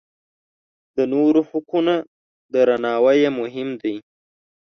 د 0.95 0.97
نورو 1.13 1.41
حقونه 1.49 1.95
درناوی 2.53 3.17
یې 3.23 3.29
مهم 3.39 3.69
دی. 3.81 3.95